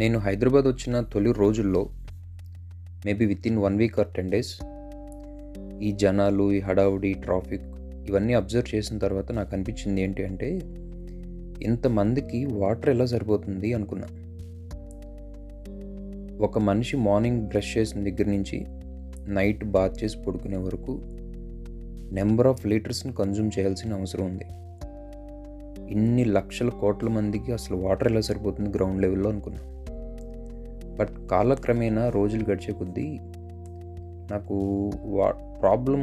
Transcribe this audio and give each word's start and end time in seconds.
నేను 0.00 0.18
హైదరాబాద్ 0.18 0.66
వచ్చిన 0.66 1.00
తొలి 1.00 1.32
రోజుల్లో 1.32 1.80
maybe 3.04 3.26
within 3.46 3.58
one 3.58 3.76
week 3.78 3.98
or 3.98 4.08
ten 4.16 4.30
days 4.30 4.50
ఈ 5.82 5.92
జనాలు 5.92 6.52
ఈ 6.52 6.58
హడావుడి 6.60 7.12
ట్రాఫిక్ 7.14 7.64
ఇవన్నీ 8.08 8.32
అబ్జర్వ్ 8.32 8.74
చేసిన 8.74 8.98
తర్వాత 8.98 9.32
నాకు 9.32 9.54
అనిపించింది 9.54 10.00
ఏంటి 10.00 10.24
అంటే 10.24 10.48
ఇంతమందికి 11.68 12.44
వాటర్ 12.44 12.90
ఎలా 12.90 13.04
సరిపోతుంది 13.04 13.72
అనుకున్నా. 13.72 14.08
ఒక 16.40 16.58
మనిషి 16.58 16.96
మార్నింగ్ 16.96 17.40
బ్రష్ 17.42 17.78
చేసిన 17.78 18.04
దగ్గర 18.04 18.26
నుంచి 18.26 18.66
నైట్ 19.28 19.64
బాత్ 19.64 20.04
చేసి 20.04 20.18
పడుకునే 20.26 20.56
వరకు 20.56 20.94
నెంబర్ 22.12 22.46
ఆఫ్ 22.46 22.66
లీటర్స్ని 22.66 23.12
కన్జ్యూమ్ 23.12 23.50
చేయాల్సిన 23.58 23.94
అవసరం 23.94 24.26
ఉంది. 24.26 24.48
ఇన్ని 25.94 26.24
లక్షల 26.24 26.68
కోట్ల 26.68 27.08
మందికి 27.08 27.52
అసలు 27.52 27.76
వాటర్ 27.76 28.08
ఎలా 28.12 28.20
సరిపోతుంది 28.20 28.70
గ్రౌండ్ 28.70 29.02
లెవెల్లో 29.02 29.30
అనుకున్నా. 29.30 29.75
బట్ 30.96 31.28
కాలక్రమేణా 31.30 32.08
రోజులు 32.08 32.50
గడిచే 32.50 32.72
కొద్దీ 32.72 33.18
నాకు 34.30 34.54
వా 35.04 35.30
ప్రాబ్లం 35.60 36.02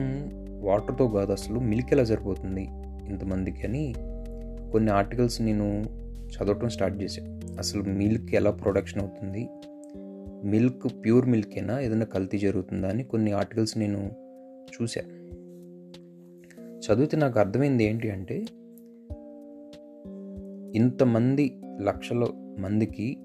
వాటర్తో 0.61 1.07
కాదు 1.07 1.31
అసలు 1.31 1.59
మిల్క్ 1.59 1.93
ఎలా 1.93 2.03
సరిపోతుంది 2.03 2.67
ఇంతమందికి 3.09 3.67
అని 3.67 3.95
కొన్ని 4.71 4.91
ఆర్టికల్స్ 4.91 5.41
నేను 5.41 5.83
చదవటం 6.33 6.69
స్టార్ట్ 6.69 7.03
చేశాను 7.03 7.57
అసలు 7.59 7.83
మిల్క్ 7.83 8.35
ఎలా 8.35 8.51
ప్రొడక్షన్ 8.51 9.01
అవుతుంది? 9.01 9.49
మిల్క్ 10.43 11.05
ప్యూర్ 11.05 11.25
మిల్క్ 11.25 11.49
అయినా 11.49 11.79
ఏదైనా 11.79 12.05
కల్తీ 12.05 12.37
జరుగుతుందా 12.37 12.89
అని 12.89 13.03
కొన్ని 13.03 13.31
ఆర్టికల్స్ 13.31 13.77
నేను 13.77 14.11
చూశాను 14.73 15.23
చదివితే 16.79 17.17
నాకు 17.17 17.39
అర్థమైంది 17.39 17.83
ఏంటి 17.83 18.09
అంటే 18.09 18.45
ఇంతమంది 20.75 21.61
లక్షల 21.81 22.27
మందికి 22.59 23.17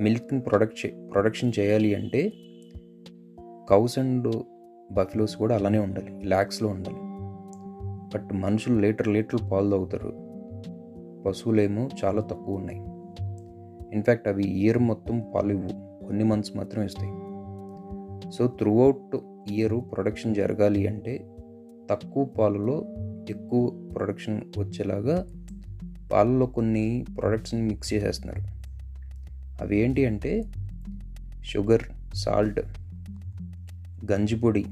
మిల్క్ని 0.00 0.40
ప్రొడక్ట్ 0.40 0.86
ప్రొడక్షన్ 1.12 1.52
చేయాలి 1.58 1.94
అంటే 1.94 2.32
కౌస్ 3.68 3.98
అండ్ 3.98 4.42
బఫిలోస్ 4.92 5.36
కూడా 5.36 5.54
అలానే 5.54 5.78
ఉండాలి 5.78 6.24
ల్యాక్స్లో 6.24 6.68
ఉండాలి. 6.68 6.96
బట్ 8.14 8.34
మనుషులు 8.34 8.80
లీటర్ 8.80 9.08
లీటర్లు 9.08 9.48
పాలు 9.48 9.70
తాగుతారు. 9.70 10.12
పశువులేమో 11.26 11.88
చాలా 12.04 12.20
తక్కువ 12.20 12.54
ఉన్నాయి. 12.54 12.78
ఇన్ఫ్యాక్ట్ 13.94 14.28
అవి 14.28 14.44
ఇయర్ 14.44 14.78
మొత్తం 14.78 15.32
పాలు 15.34 15.52
ఇవ్వు 15.52 16.04
కొన్ని 16.06 16.24
మంత్స్ 16.24 16.56
మాత్రం 16.56 16.84
ఇస్తాయి. 16.84 17.12
సో 18.32 18.46
త్రూఅవుట్ 18.46 19.16
ఇయర్ 19.50 19.74
ప్రొడక్షన్ 19.92 20.34
జరగాలి 20.34 20.86
అంటే 20.86 21.28
తక్కువ 21.90 22.24
పాలలో 22.24 22.84
ఎక్కువ 23.30 23.88
ప్రొడక్షన్ 23.96 24.40
వచ్చేలాగా 24.58 25.26
పాలలో 26.12 26.46
కొన్ని 26.46 27.04
ప్రొడక్ట్స్ని 27.18 27.62
మిక్స్ 27.62 27.94
చేసేస్తున్నారు. 27.94 28.57
అవి 29.60 29.78
ఏంటి 29.78 30.06
అంటే 30.06 30.44
షుగర్ 31.44 31.82
సాల్ట్ 32.14 32.60
గంజిపొడి 34.12 34.64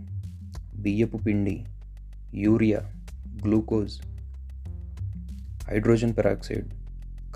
బియ్యపు 0.79 1.17
పిండి 1.17 1.65
urea 2.34 2.81
glucose 3.42 3.92
hydrogen 5.70 6.17
peroxide 6.17 6.67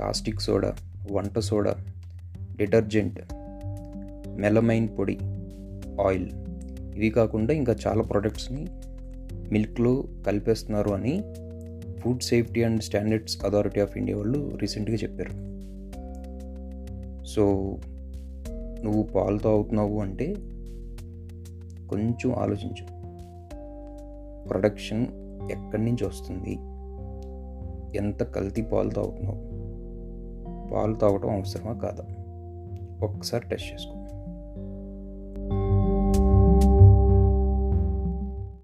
caustic 0.01 0.41
soda 0.41 0.75
వంట 1.11 1.39
సోడా 1.39 1.77
డిటర్జెంట్ 2.56 3.21
మెలమైన్ 4.41 4.89
పొడి 4.98 5.19
ఆయిల్. 6.06 6.31
ఇవి 6.97 7.11
కాకుండా 7.11 7.55
ఇంకా 7.55 7.77
చాలా 7.87 8.03
ప్రొడక్ట్స్ని 8.03 8.67
మిల్క్లో 9.53 10.05
కలిపేస్తున్నారు 10.27 10.91
అని 10.91 11.23
food 12.01 12.23
safety 12.23 12.62
and 12.62 12.83
standards 12.83 13.45
authority 13.45 13.81
of 13.81 13.97
India 13.97 14.19
వాళ్ళు 14.19 14.59
రీసెంట్గా 14.62 14.97
చెప్పారు. 14.97 15.59
సో 17.31 17.77
నువ్వు 18.84 19.03
పాలు 19.03 19.39
తాగుతున్నావు 19.39 20.00
అంటే 20.00 20.34
కొంచెం 21.91 22.34
ఆలోచించు. 22.34 23.00
ప్రొడక్షన్ 24.49 25.06
ఎక్కడి 25.50 25.84
నుంచి 25.84 26.06
వస్తుంది? 26.06 26.59
ఎంత 27.99 28.22
కల్తీ 28.22 28.62
పాలు 28.62 28.91
తాగుతున్నావు 28.91 29.50
పాలు 30.72 30.94
తాగటం 30.94 31.31
అవసరమా 31.31 31.72
కాదా? 31.72 32.04
ఒక్కసారి 33.06 33.49
టెస్ట్ 33.49 33.72
చేసుకో. 33.72 34.00